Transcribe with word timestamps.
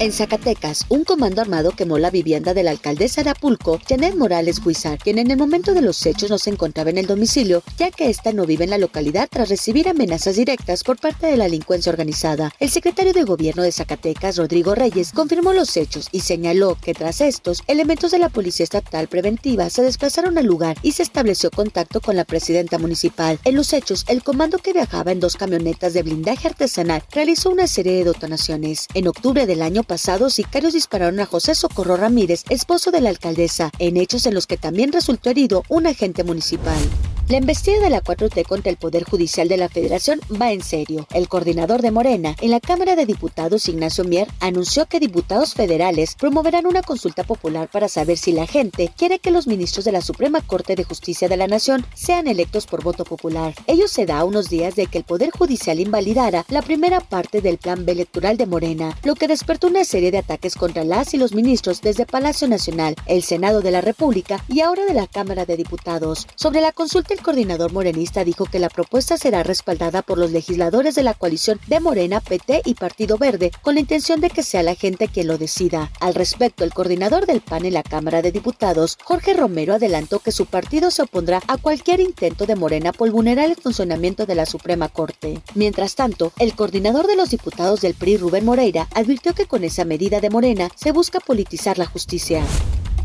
En 0.00 0.12
Zacatecas, 0.12 0.86
un 0.88 1.04
comando 1.04 1.40
armado 1.40 1.70
quemó 1.70 1.98
la 1.98 2.10
vivienda 2.10 2.52
de 2.52 2.64
la 2.64 2.72
alcaldesa 2.72 3.22
de 3.22 3.30
Apulco, 3.30 3.80
Janet 3.88 4.16
Morales 4.16 4.60
Huizar, 4.64 4.98
quien 4.98 5.18
en 5.18 5.30
el 5.30 5.38
momento 5.38 5.72
de 5.72 5.82
los 5.82 6.04
hechos 6.04 6.30
no 6.30 6.38
se 6.38 6.50
encontraba 6.50 6.90
en 6.90 6.98
el 6.98 7.06
domicilio, 7.06 7.62
ya 7.78 7.92
que 7.92 8.10
ésta 8.10 8.32
no 8.32 8.44
vive 8.44 8.64
en 8.64 8.70
la 8.70 8.78
localidad 8.78 9.28
tras 9.30 9.48
recibir 9.48 9.88
amenazas 9.88 10.34
directas 10.34 10.82
por 10.82 10.98
parte 10.98 11.28
de 11.28 11.36
la 11.36 11.44
delincuencia 11.44 11.90
organizada. 11.90 12.52
El 12.58 12.70
secretario 12.70 13.12
de 13.12 13.22
Gobierno 13.22 13.62
de 13.62 13.70
Zacatecas, 13.70 14.36
Rodrigo 14.36 14.74
Reyes, 14.74 15.12
confirmó 15.12 15.52
los 15.52 15.76
hechos 15.76 16.08
y 16.10 16.20
señaló 16.20 16.76
que 16.82 16.92
tras 16.92 17.20
estos, 17.20 17.62
elementos 17.68 18.10
de 18.10 18.18
la 18.18 18.30
Policía 18.30 18.64
Estatal 18.64 19.06
Preventiva 19.06 19.70
se 19.70 19.82
desplazaron 19.82 20.36
al 20.38 20.46
lugar 20.46 20.76
y 20.82 20.92
se 20.92 21.04
estableció 21.04 21.52
contacto 21.52 22.00
con 22.00 22.16
la 22.16 22.24
presidenta 22.24 22.78
municipal. 22.78 23.38
En 23.44 23.54
los 23.54 23.72
hechos, 23.72 24.04
el 24.08 24.24
comando 24.24 24.58
que 24.58 24.72
viajaba 24.72 25.12
en 25.12 25.20
dos 25.20 25.36
camionetas 25.36 25.94
de 25.94 26.02
blindaje 26.02 26.48
artesanal 26.48 27.04
realizó 27.12 27.50
una 27.50 27.68
serie 27.68 27.92
de 27.92 28.04
detonaciones. 28.04 28.88
En 28.94 29.06
octubre 29.06 29.46
del 29.46 29.62
año 29.62 29.83
pasado, 29.84 30.30
sicarios 30.30 30.72
dispararon 30.72 31.20
a 31.20 31.26
José 31.26 31.54
Socorro 31.54 31.96
Ramírez, 31.96 32.44
esposo 32.48 32.90
de 32.90 33.00
la 33.00 33.10
alcaldesa, 33.10 33.70
en 33.78 33.96
hechos 33.96 34.26
en 34.26 34.34
los 34.34 34.46
que 34.46 34.56
también 34.56 34.92
resultó 34.92 35.30
herido 35.30 35.62
un 35.68 35.86
agente 35.86 36.24
municipal. 36.24 36.78
La 37.26 37.38
embestida 37.38 37.80
de 37.80 37.88
la 37.88 38.02
4T 38.02 38.44
contra 38.46 38.70
el 38.70 38.76
Poder 38.76 39.04
Judicial 39.04 39.48
de 39.48 39.56
la 39.56 39.70
Federación 39.70 40.20
va 40.40 40.52
en 40.52 40.62
serio. 40.62 41.06
El 41.14 41.26
coordinador 41.26 41.80
de 41.80 41.90
Morena 41.90 42.36
en 42.42 42.50
la 42.50 42.60
Cámara 42.60 42.96
de 42.96 43.06
Diputados, 43.06 43.66
Ignacio 43.66 44.04
Mier, 44.04 44.28
anunció 44.40 44.84
que 44.84 45.00
diputados 45.00 45.54
federales 45.54 46.16
promoverán 46.16 46.66
una 46.66 46.82
consulta 46.82 47.24
popular 47.24 47.70
para 47.72 47.88
saber 47.88 48.18
si 48.18 48.32
la 48.32 48.46
gente 48.46 48.92
quiere 48.94 49.20
que 49.20 49.30
los 49.30 49.46
ministros 49.46 49.86
de 49.86 49.92
la 49.92 50.02
Suprema 50.02 50.42
Corte 50.42 50.76
de 50.76 50.84
Justicia 50.84 51.26
de 51.26 51.38
la 51.38 51.46
Nación 51.46 51.86
sean 51.94 52.28
electos 52.28 52.66
por 52.66 52.84
voto 52.84 53.04
popular. 53.04 53.54
Ello 53.66 53.88
se 53.88 54.04
da 54.04 54.18
a 54.18 54.24
unos 54.24 54.50
días 54.50 54.76
de 54.76 54.86
que 54.86 54.98
el 54.98 55.04
Poder 55.04 55.30
Judicial 55.30 55.80
invalidara 55.80 56.44
la 56.50 56.60
primera 56.60 57.00
parte 57.00 57.40
del 57.40 57.56
plan 57.56 57.86
B 57.86 57.92
electoral 57.92 58.36
de 58.36 58.44
Morena, 58.44 58.98
lo 59.02 59.14
que 59.14 59.28
despertó 59.28 59.68
una 59.68 59.84
serie 59.84 60.10
de 60.10 60.18
ataques 60.18 60.56
contra 60.56 60.84
las 60.84 61.14
y 61.14 61.16
los 61.16 61.32
ministros 61.32 61.80
desde 61.80 62.04
Palacio 62.04 62.48
Nacional, 62.48 62.96
el 63.06 63.22
Senado 63.22 63.62
de 63.62 63.70
la 63.70 63.80
República 63.80 64.44
y 64.46 64.60
ahora 64.60 64.84
de 64.84 64.92
la 64.92 65.06
Cámara 65.06 65.46
de 65.46 65.56
Diputados. 65.56 66.26
Sobre 66.36 66.60
la 66.60 66.72
consulta 66.72 67.13
el 67.14 67.22
coordinador 67.22 67.72
morenista 67.72 68.24
dijo 68.24 68.44
que 68.44 68.58
la 68.58 68.68
propuesta 68.68 69.16
será 69.16 69.44
respaldada 69.44 70.02
por 70.02 70.18
los 70.18 70.32
legisladores 70.32 70.96
de 70.96 71.04
la 71.04 71.14
coalición 71.14 71.60
de 71.68 71.78
Morena, 71.78 72.20
PT 72.20 72.62
y 72.64 72.74
Partido 72.74 73.18
Verde, 73.18 73.52
con 73.62 73.74
la 73.74 73.80
intención 73.80 74.20
de 74.20 74.30
que 74.30 74.42
sea 74.42 74.64
la 74.64 74.74
gente 74.74 75.06
quien 75.06 75.28
lo 75.28 75.38
decida. 75.38 75.92
Al 76.00 76.14
respecto, 76.14 76.64
el 76.64 76.74
coordinador 76.74 77.26
del 77.26 77.40
PAN 77.40 77.66
en 77.66 77.74
la 77.74 77.84
Cámara 77.84 78.20
de 78.20 78.32
Diputados, 78.32 78.98
Jorge 79.04 79.32
Romero, 79.32 79.74
adelantó 79.74 80.18
que 80.18 80.32
su 80.32 80.46
partido 80.46 80.90
se 80.90 81.02
opondrá 81.02 81.40
a 81.46 81.56
cualquier 81.56 82.00
intento 82.00 82.46
de 82.46 82.56
Morena 82.56 82.92
por 82.92 83.10
vulnerar 83.12 83.48
el 83.48 83.56
funcionamiento 83.56 84.26
de 84.26 84.34
la 84.34 84.44
Suprema 84.44 84.88
Corte. 84.88 85.40
Mientras 85.54 85.94
tanto, 85.94 86.32
el 86.40 86.56
coordinador 86.56 87.06
de 87.06 87.16
los 87.16 87.30
diputados 87.30 87.80
del 87.80 87.94
PRI, 87.94 88.16
Rubén 88.16 88.44
Moreira, 88.44 88.88
advirtió 88.92 89.34
que 89.34 89.46
con 89.46 89.62
esa 89.62 89.84
medida 89.84 90.20
de 90.20 90.30
Morena 90.30 90.68
se 90.74 90.90
busca 90.90 91.20
politizar 91.20 91.78
la 91.78 91.86
justicia. 91.86 92.44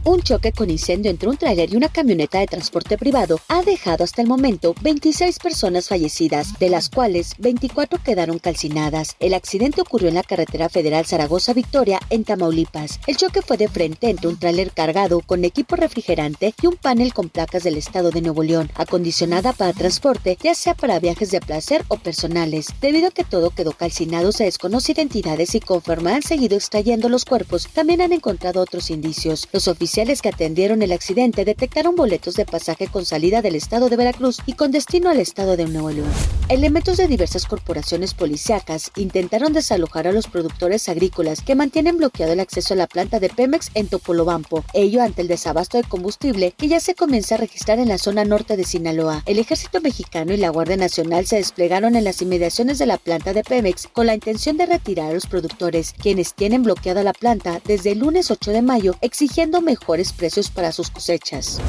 Un 0.05 0.21
choque 0.21 0.53
con 0.53 0.69
incendio 0.69 1.11
entre 1.11 1.27
un 1.27 1.35
tráiler 1.35 1.73
y 1.73 1.75
una 1.75 1.89
camioneta 1.89 2.39
de 2.39 2.47
transporte 2.47 2.97
privado 2.97 3.39
ha 3.49 3.63
dejado 3.63 4.05
hasta 4.05 4.21
el 4.21 4.29
momento 4.29 4.73
26 4.81 5.39
personas 5.39 5.89
fallecidas, 5.89 6.57
de 6.57 6.69
las 6.69 6.89
cuales 6.89 7.33
24 7.37 8.01
quedaron 8.01 8.39
calcinadas. 8.39 9.17
El 9.19 9.33
accidente 9.33 9.81
ocurrió 9.81 10.07
en 10.07 10.15
la 10.15 10.23
carretera 10.23 10.69
federal 10.69 11.05
Zaragoza-Victoria, 11.05 11.99
en 12.09 12.23
Tamaulipas. 12.23 13.01
El 13.07 13.17
choque 13.17 13.41
fue 13.41 13.57
de 13.57 13.67
frente 13.67 14.09
entre 14.09 14.29
un 14.29 14.39
tráiler 14.39 14.71
cargado 14.71 15.19
con 15.19 15.43
equipo 15.43 15.75
refrigerante 15.75 16.53
y 16.61 16.67
un 16.67 16.77
panel 16.77 17.13
con 17.13 17.27
placas 17.27 17.63
del 17.63 17.77
estado 17.77 18.09
de 18.09 18.21
Nuevo 18.21 18.41
León, 18.41 18.71
acondicionada 18.75 19.51
para 19.51 19.73
transporte, 19.73 20.37
ya 20.41 20.55
sea 20.55 20.75
para 20.75 20.99
viajes 20.99 21.29
de 21.29 21.41
placer 21.41 21.83
o 21.89 21.97
personales. 21.97 22.67
Debido 22.79 23.09
a 23.09 23.11
que 23.11 23.25
todo 23.25 23.49
quedó 23.49 23.73
calcinado, 23.73 24.31
se 24.31 24.45
desconoce 24.45 24.93
identidades 24.93 25.55
y 25.55 25.59
conforme 25.59 26.13
han 26.13 26.23
seguido 26.23 26.55
extrayendo 26.55 27.09
los 27.09 27.25
cuerpos, 27.25 27.67
también 27.73 28.01
han 28.01 28.13
encontrado 28.13 28.61
otros 28.61 28.89
indicios. 28.91 29.49
Los 29.51 29.67
que 30.21 30.29
atendieron 30.29 30.83
el 30.83 30.91
accidente 30.91 31.45
detectaron 31.45 31.95
boletos 31.95 32.35
de 32.35 32.45
pasaje 32.45 32.87
con 32.87 33.05
salida 33.05 33.41
del 33.41 33.55
estado 33.55 33.89
de 33.89 33.95
Veracruz 33.95 34.37
y 34.45 34.53
con 34.53 34.71
destino 34.71 35.09
al 35.09 35.19
estado 35.19 35.57
de 35.57 35.65
Nuevo 35.65 35.89
León. 35.89 36.11
Elementos 36.47 36.97
de 36.97 37.07
diversas 37.07 37.45
corporaciones 37.45 38.13
policíacas 38.13 38.91
intentaron 38.95 39.51
desalojar 39.51 40.07
a 40.07 40.11
los 40.11 40.27
productores 40.27 40.89
agrícolas 40.89 41.41
que 41.41 41.55
mantienen 41.55 41.97
bloqueado 41.97 42.33
el 42.33 42.39
acceso 42.39 42.75
a 42.75 42.77
la 42.77 42.87
planta 42.87 43.19
de 43.19 43.29
Pemex 43.29 43.71
en 43.73 43.87
Topolobampo, 43.87 44.63
ello 44.73 45.01
ante 45.01 45.23
el 45.23 45.27
desabasto 45.27 45.77
de 45.77 45.83
combustible 45.83 46.53
que 46.55 46.67
ya 46.67 46.79
se 46.79 46.93
comienza 46.93 47.35
a 47.35 47.39
registrar 47.39 47.79
en 47.79 47.87
la 47.87 47.97
zona 47.97 48.25
norte 48.25 48.57
de 48.57 48.65
Sinaloa. 48.65 49.23
El 49.25 49.39
ejército 49.39 49.81
mexicano 49.81 50.33
y 50.33 50.37
la 50.37 50.49
Guardia 50.49 50.77
Nacional 50.77 51.25
se 51.25 51.37
desplegaron 51.37 51.95
en 51.95 52.03
las 52.03 52.21
inmediaciones 52.21 52.77
de 52.77 52.85
la 52.85 52.99
planta 52.99 53.33
de 53.33 53.43
Pemex 53.43 53.87
con 53.91 54.05
la 54.05 54.13
intención 54.13 54.55
de 54.55 54.67
retirar 54.67 55.09
a 55.09 55.13
los 55.13 55.25
productores, 55.25 55.93
quienes 55.93 56.35
tienen 56.35 56.61
bloqueada 56.61 57.03
la 57.03 57.13
planta 57.13 57.59
desde 57.65 57.91
el 57.91 57.99
lunes 57.99 58.29
8 58.29 58.51
de 58.51 58.61
mayo, 58.61 58.95
exigiendo 59.01 59.61
mejores 59.79 60.13
precios 60.13 60.49
para 60.49 60.71
sus 60.71 60.89
cosechas 60.89 61.59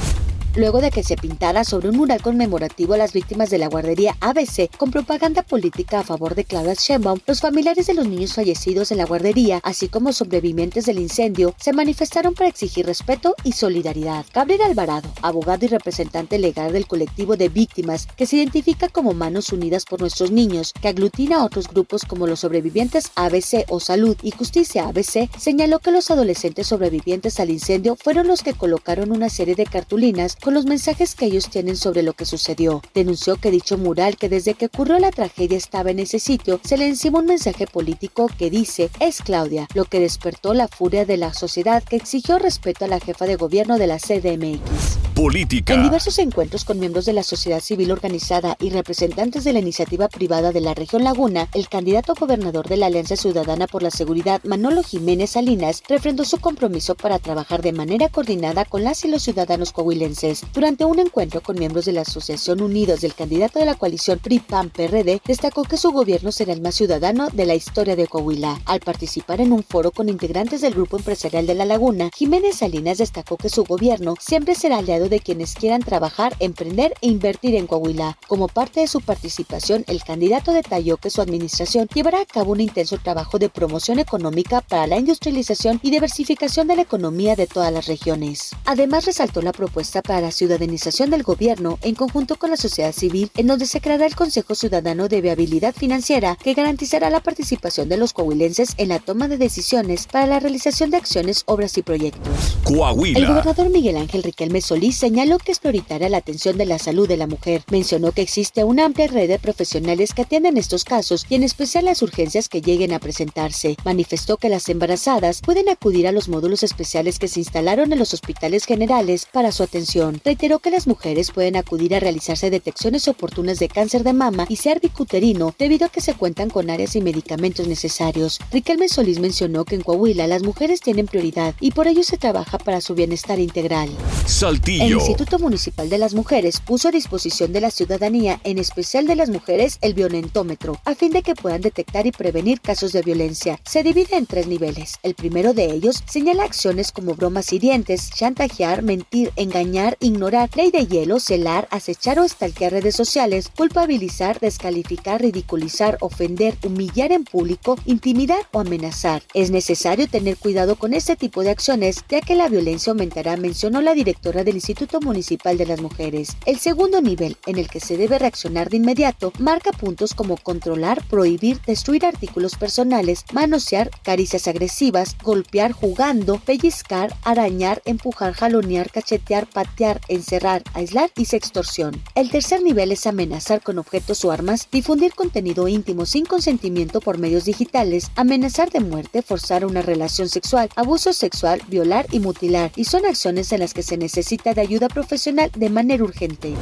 luego 0.56 0.80
de 0.80 0.90
que 0.90 1.02
se 1.02 1.16
pintara 1.16 1.64
sobre 1.64 1.88
un 1.88 1.96
mural 1.96 2.22
conmemorativo 2.22 2.94
a 2.94 2.98
las 2.98 3.12
víctimas 3.12 3.50
de 3.50 3.58
la 3.58 3.68
guardería 3.68 4.16
ABC 4.20 4.70
con 4.76 4.90
propaganda 4.90 5.42
política 5.42 6.00
a 6.00 6.04
favor 6.04 6.34
de 6.34 6.44
Claudia 6.44 6.74
Sheinbaum, 6.74 7.20
los 7.26 7.40
familiares 7.40 7.86
de 7.86 7.94
los 7.94 8.08
niños 8.08 8.34
fallecidos 8.34 8.90
en 8.90 8.98
la 8.98 9.06
guardería, 9.06 9.60
así 9.62 9.88
como 9.88 10.12
sobrevivientes 10.12 10.86
del 10.86 10.98
incendio, 10.98 11.54
se 11.58 11.72
manifestaron 11.72 12.34
para 12.34 12.48
exigir 12.48 12.86
respeto 12.86 13.34
y 13.44 13.52
solidaridad. 13.52 14.24
Gabriel 14.32 14.62
Alvarado, 14.62 15.08
abogado 15.22 15.64
y 15.64 15.68
representante 15.68 16.38
legal 16.38 16.72
del 16.72 16.86
colectivo 16.86 17.36
de 17.36 17.48
víctimas 17.48 18.06
que 18.16 18.26
se 18.26 18.36
identifica 18.36 18.88
como 18.88 19.12
Manos 19.12 19.52
Unidas 19.52 19.84
por 19.84 20.00
Nuestros 20.00 20.30
Niños, 20.30 20.72
que 20.80 20.88
aglutina 20.88 21.36
a 21.36 21.44
otros 21.44 21.68
grupos 21.68 22.04
como 22.04 22.26
los 22.26 22.40
sobrevivientes 22.40 23.10
ABC 23.14 23.64
o 23.68 23.80
Salud 23.80 24.16
y 24.22 24.30
Justicia 24.30 24.88
ABC, 24.88 25.30
señaló 25.38 25.78
que 25.78 25.92
los 25.92 26.10
adolescentes 26.10 26.66
sobrevivientes 26.66 27.40
al 27.40 27.50
incendio 27.50 27.96
fueron 27.96 28.26
los 28.26 28.42
que 28.42 28.54
colocaron 28.54 29.12
una 29.12 29.28
serie 29.28 29.54
de 29.54 29.66
cartulinas 29.66 30.36
con 30.40 30.54
los 30.54 30.64
mensajes 30.64 31.14
que 31.14 31.26
ellos 31.26 31.50
tienen 31.50 31.76
sobre 31.76 32.02
lo 32.02 32.14
que 32.14 32.24
sucedió. 32.24 32.82
Denunció 32.94 33.36
que 33.36 33.50
dicho 33.50 33.78
mural 33.78 34.16
que 34.16 34.28
desde 34.28 34.54
que 34.54 34.66
ocurrió 34.66 34.98
la 34.98 35.10
tragedia 35.10 35.58
estaba 35.58 35.90
en 35.90 35.98
ese 35.98 36.18
sitio, 36.18 36.60
se 36.64 36.76
le 36.76 36.86
encima 36.86 37.20
un 37.20 37.26
mensaje 37.26 37.66
político 37.66 38.28
que 38.38 38.50
dice 38.50 38.90
es 39.00 39.20
Claudia, 39.22 39.68
lo 39.74 39.84
que 39.84 40.00
despertó 40.00 40.54
la 40.54 40.68
furia 40.68 41.04
de 41.04 41.16
la 41.16 41.34
sociedad 41.34 41.82
que 41.82 41.96
exigió 41.96 42.38
respeto 42.38 42.86
a 42.86 42.88
la 42.88 43.00
jefa 43.00 43.26
de 43.26 43.36
gobierno 43.36 43.78
de 43.78 43.86
la 43.86 43.98
CDMX. 43.98 44.98
Política. 45.14 45.74
En 45.74 45.82
diversos 45.82 46.18
encuentros 46.18 46.64
con 46.64 46.78
miembros 46.78 47.04
de 47.04 47.12
la 47.12 47.22
sociedad 47.22 47.60
civil 47.60 47.90
organizada 47.90 48.56
y 48.58 48.70
representantes 48.70 49.44
de 49.44 49.52
la 49.52 49.58
iniciativa 49.58 50.08
privada 50.08 50.52
de 50.52 50.62
la 50.62 50.72
región 50.72 51.04
Laguna, 51.04 51.48
el 51.52 51.68
candidato 51.68 52.14
gobernador 52.18 52.68
de 52.68 52.78
la 52.78 52.86
Alianza 52.86 53.16
Ciudadana 53.16 53.66
por 53.66 53.82
la 53.82 53.90
Seguridad, 53.90 54.40
Manolo 54.44 54.82
Jiménez 54.82 55.30
Salinas, 55.30 55.82
refrendó 55.88 56.24
su 56.24 56.38
compromiso 56.38 56.94
para 56.94 57.18
trabajar 57.18 57.60
de 57.60 57.72
manera 57.72 58.08
coordinada 58.08 58.64
con 58.64 58.82
las 58.84 59.04
y 59.04 59.08
los 59.08 59.22
ciudadanos 59.22 59.72
coahuilenses 59.72 60.29
durante 60.52 60.84
un 60.84 60.98
encuentro 60.98 61.40
con 61.40 61.58
miembros 61.58 61.84
de 61.84 61.92
la 61.92 62.02
Asociación 62.02 62.62
Unidos 62.62 63.00
del 63.00 63.14
candidato 63.14 63.58
de 63.58 63.64
la 63.64 63.74
coalición 63.74 64.18
PRI-PAN-PRD, 64.18 65.20
destacó 65.24 65.64
que 65.64 65.76
su 65.76 65.90
gobierno 65.90 66.32
será 66.32 66.52
el 66.52 66.60
más 66.60 66.74
ciudadano 66.74 67.28
de 67.30 67.46
la 67.46 67.54
historia 67.54 67.96
de 67.96 68.06
Coahuila. 68.06 68.60
Al 68.64 68.80
participar 68.80 69.40
en 69.40 69.52
un 69.52 69.62
foro 69.62 69.90
con 69.90 70.08
integrantes 70.08 70.60
del 70.60 70.74
Grupo 70.74 70.96
Empresarial 70.96 71.46
de 71.46 71.54
La 71.54 71.64
Laguna, 71.64 72.10
Jiménez 72.14 72.56
Salinas 72.56 72.98
destacó 72.98 73.36
que 73.36 73.48
su 73.48 73.64
gobierno 73.64 74.14
siempre 74.20 74.54
será 74.54 74.78
aliado 74.78 75.08
de 75.08 75.20
quienes 75.20 75.54
quieran 75.54 75.82
trabajar, 75.82 76.34
emprender 76.38 76.94
e 77.00 77.08
invertir 77.08 77.54
en 77.54 77.66
Coahuila. 77.66 78.18
Como 78.28 78.48
parte 78.48 78.80
de 78.80 78.88
su 78.88 79.00
participación, 79.00 79.84
el 79.86 80.02
candidato 80.02 80.52
detalló 80.52 80.96
que 80.96 81.10
su 81.10 81.20
administración 81.20 81.88
llevará 81.92 82.20
a 82.20 82.26
cabo 82.26 82.52
un 82.52 82.60
intenso 82.60 82.98
trabajo 82.98 83.38
de 83.38 83.48
promoción 83.48 83.98
económica 83.98 84.60
para 84.60 84.86
la 84.86 84.98
industrialización 84.98 85.80
y 85.82 85.90
diversificación 85.90 86.66
de 86.66 86.76
la 86.76 86.82
economía 86.82 87.36
de 87.36 87.46
todas 87.46 87.72
las 87.72 87.86
regiones. 87.86 88.50
Además, 88.64 89.06
resaltó 89.06 89.42
la 89.42 89.52
propuesta 89.52 90.02
para 90.02 90.19
la 90.20 90.32
ciudadanización 90.32 91.10
del 91.10 91.22
gobierno 91.22 91.78
en 91.82 91.94
conjunto 91.94 92.36
con 92.36 92.50
la 92.50 92.56
sociedad 92.56 92.92
civil, 92.92 93.30
en 93.36 93.46
donde 93.46 93.66
se 93.66 93.80
creará 93.80 94.06
el 94.06 94.16
Consejo 94.16 94.54
Ciudadano 94.54 95.08
de 95.08 95.20
Viabilidad 95.20 95.74
Financiera 95.74 96.36
que 96.36 96.54
garantizará 96.54 97.10
la 97.10 97.20
participación 97.20 97.88
de 97.88 97.96
los 97.96 98.12
coahuilenses 98.12 98.74
en 98.76 98.88
la 98.88 98.98
toma 98.98 99.28
de 99.28 99.38
decisiones 99.38 100.06
para 100.06 100.26
la 100.26 100.40
realización 100.40 100.90
de 100.90 100.96
acciones, 100.96 101.42
obras 101.46 101.76
y 101.78 101.82
proyectos. 101.82 102.56
Coahuila. 102.64 103.18
El 103.18 103.26
gobernador 103.26 103.70
Miguel 103.70 103.96
Ángel 103.96 104.22
Riquelme 104.22 104.60
Solís 104.60 104.96
señaló 104.96 105.38
que 105.38 105.52
es 105.52 105.58
prioritaria 105.58 106.08
la 106.08 106.18
atención 106.18 106.58
de 106.58 106.66
la 106.66 106.78
salud 106.78 107.08
de 107.08 107.16
la 107.16 107.26
mujer. 107.26 107.62
Mencionó 107.70 108.12
que 108.12 108.22
existe 108.22 108.64
una 108.64 108.84
amplia 108.84 109.06
red 109.06 109.28
de 109.28 109.38
profesionales 109.38 110.14
que 110.14 110.22
atienden 110.22 110.56
estos 110.56 110.84
casos 110.84 111.26
y 111.28 111.34
en 111.34 111.42
especial 111.42 111.84
las 111.84 112.02
urgencias 112.02 112.48
que 112.48 112.60
lleguen 112.60 112.92
a 112.92 112.98
presentarse. 112.98 113.76
Manifestó 113.84 114.36
que 114.36 114.48
las 114.48 114.68
embarazadas 114.68 115.40
pueden 115.40 115.68
acudir 115.68 116.06
a 116.06 116.12
los 116.12 116.28
módulos 116.28 116.62
especiales 116.62 117.18
que 117.18 117.28
se 117.28 117.40
instalaron 117.40 117.92
en 117.92 117.98
los 117.98 118.14
hospitales 118.14 118.64
generales 118.64 119.26
para 119.32 119.52
su 119.52 119.62
atención 119.62 120.09
reiteró 120.24 120.58
que 120.58 120.70
las 120.70 120.86
mujeres 120.86 121.30
pueden 121.30 121.56
acudir 121.56 121.94
a 121.94 122.00
realizarse 122.00 122.50
detecciones 122.50 123.08
oportunas 123.08 123.58
de 123.58 123.68
cáncer 123.68 124.04
de 124.04 124.12
mama 124.12 124.46
y 124.48 124.56
cervicuterino 124.56 125.54
debido 125.58 125.86
a 125.86 125.88
que 125.90 126.00
se 126.00 126.14
cuentan 126.14 126.50
con 126.50 126.70
áreas 126.70 126.96
y 126.96 127.00
medicamentos 127.00 127.68
necesarios. 127.68 128.40
Riquelme 128.50 128.88
Solís 128.88 129.20
mencionó 129.20 129.64
que 129.64 129.74
en 129.74 129.82
Coahuila 129.82 130.26
las 130.26 130.42
mujeres 130.42 130.80
tienen 130.80 131.06
prioridad 131.06 131.54
y 131.60 131.72
por 131.72 131.86
ello 131.86 132.02
se 132.02 132.18
trabaja 132.18 132.58
para 132.58 132.80
su 132.80 132.94
bienestar 132.94 133.38
integral. 133.38 133.90
Saltillo. 134.26 134.84
El 134.84 134.92
Instituto 134.92 135.38
Municipal 135.38 135.88
de 135.88 135.98
las 135.98 136.14
Mujeres 136.14 136.60
puso 136.60 136.88
a 136.88 136.92
disposición 136.92 137.52
de 137.52 137.60
la 137.60 137.70
ciudadanía, 137.70 138.40
en 138.44 138.58
especial 138.58 139.06
de 139.06 139.16
las 139.16 139.30
mujeres, 139.30 139.78
el 139.80 139.94
violentómetro, 139.94 140.80
a 140.84 140.94
fin 140.94 141.12
de 141.12 141.22
que 141.22 141.34
puedan 141.34 141.60
detectar 141.60 142.06
y 142.06 142.12
prevenir 142.12 142.60
casos 142.60 142.92
de 142.92 143.02
violencia. 143.02 143.58
Se 143.64 143.82
divide 143.82 144.16
en 144.16 144.26
tres 144.26 144.46
niveles. 144.46 144.94
El 145.02 145.14
primero 145.14 145.52
de 145.52 145.66
ellos 145.66 146.02
señala 146.06 146.44
acciones 146.44 146.92
como 146.92 147.14
bromas 147.14 147.52
hirientes, 147.52 148.10
chantajear, 148.10 148.82
mentir, 148.82 149.32
engañar, 149.36 149.96
ignorar, 150.00 150.48
ley 150.56 150.70
de 150.70 150.86
hielo, 150.86 151.20
celar, 151.20 151.68
acechar 151.70 152.18
o 152.18 152.24
estalquear 152.24 152.72
redes 152.72 152.96
sociales, 152.96 153.50
culpabilizar, 153.54 154.40
descalificar, 154.40 155.20
ridiculizar, 155.20 155.98
ofender, 156.00 156.56
humillar 156.64 157.12
en 157.12 157.24
público, 157.24 157.76
intimidar 157.84 158.46
o 158.52 158.60
amenazar. 158.60 159.22
Es 159.34 159.50
necesario 159.50 160.08
tener 160.08 160.38
cuidado 160.38 160.76
con 160.76 160.94
este 160.94 161.16
tipo 161.16 161.42
de 161.42 161.50
acciones, 161.50 162.04
ya 162.08 162.20
que 162.22 162.34
la 162.34 162.48
violencia 162.48 162.92
aumentará, 162.92 163.36
mencionó 163.36 163.82
la 163.82 163.94
directora 163.94 164.42
del 164.42 164.54
Instituto 164.54 165.00
Municipal 165.00 165.58
de 165.58 165.66
las 165.66 165.80
Mujeres. 165.80 166.36
El 166.46 166.58
segundo 166.58 167.02
nivel, 167.02 167.36
en 167.46 167.58
el 167.58 167.68
que 167.68 167.80
se 167.80 167.98
debe 167.98 168.18
reaccionar 168.18 168.70
de 168.70 168.78
inmediato, 168.78 169.32
marca 169.38 169.72
puntos 169.72 170.14
como 170.14 170.36
controlar, 170.38 171.04
prohibir, 171.08 171.60
destruir 171.66 172.06
artículos 172.06 172.56
personales, 172.56 173.24
manosear, 173.32 173.90
caricias 174.02 174.48
agresivas, 174.48 175.16
golpear 175.22 175.72
jugando, 175.72 176.38
pellizcar, 176.38 177.14
arañar, 177.22 177.82
empujar, 177.84 178.32
jalonear, 178.32 178.90
cachetear, 178.90 179.46
patear, 179.46 179.89
encerrar, 180.08 180.62
aislar 180.74 181.10
y 181.16 181.24
sextorsión. 181.24 182.00
El 182.14 182.30
tercer 182.30 182.62
nivel 182.62 182.92
es 182.92 183.06
amenazar 183.06 183.62
con 183.62 183.78
objetos 183.78 184.24
o 184.24 184.30
armas, 184.30 184.68
difundir 184.70 185.14
contenido 185.14 185.66
íntimo 185.66 186.04
sin 186.04 186.26
consentimiento 186.26 187.00
por 187.00 187.18
medios 187.18 187.46
digitales, 187.46 188.10
amenazar 188.16 188.70
de 188.70 188.80
muerte, 188.80 189.22
forzar 189.22 189.64
una 189.64 189.82
relación 189.82 190.28
sexual, 190.28 190.68
abuso 190.76 191.12
sexual, 191.12 191.62
violar 191.68 192.06
y 192.10 192.20
mutilar, 192.20 192.70
y 192.76 192.84
son 192.84 193.06
acciones 193.06 193.52
en 193.52 193.60
las 193.60 193.74
que 193.74 193.82
se 193.82 193.96
necesita 193.96 194.54
de 194.54 194.60
ayuda 194.60 194.88
profesional 194.88 195.50
de 195.56 195.70
manera 195.70 196.04
urgente. 196.04 196.54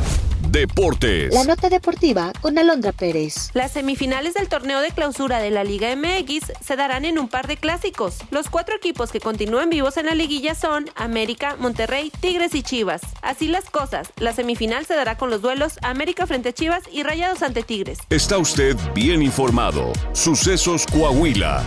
Deportes. 0.51 1.35
La 1.35 1.45
nota 1.45 1.69
deportiva 1.69 2.33
con 2.41 2.59
Alondra 2.59 2.93
Pérez. 2.93 3.51
Las 3.53 3.73
semifinales 3.73 4.33
del 4.33 4.49
torneo 4.49 4.81
de 4.81 4.91
clausura 4.91 5.41
de 5.41 5.51
la 5.51 5.63
Liga 5.63 5.95
MX 5.95 6.53
se 6.65 6.77
darán 6.77 7.05
en 7.05 7.19
un 7.19 7.29
par 7.29 7.47
de 7.47 7.59
clásicos. 7.59 8.17
Los 8.31 8.49
cuatro 8.49 8.75
equipos 8.75 9.13
que 9.13 9.21
continúan 9.21 9.69
vivos 9.69 9.99
en 9.99 10.07
la 10.07 10.15
liguilla 10.15 10.55
son 10.55 10.89
América, 10.97 11.57
Monterrey, 11.59 12.11
Tigres 12.21 12.55
y 12.55 12.63
Chivas. 12.63 13.03
Así 13.21 13.49
las 13.49 13.69
cosas, 13.69 14.11
la 14.17 14.33
semifinal 14.33 14.87
se 14.87 14.95
dará 14.95 15.19
con 15.19 15.29
los 15.29 15.43
duelos 15.43 15.79
América 15.83 16.27
frente 16.27 16.49
a 16.49 16.53
Chivas 16.55 16.85
y 16.91 17.03
Rayados 17.03 17.43
ante 17.43 17.63
Tigres. 17.63 17.99
Está 18.09 18.39
usted 18.39 18.77
bien 18.95 19.21
informado. 19.21 19.93
Sucesos 20.13 20.87
Coahuila. 20.87 21.63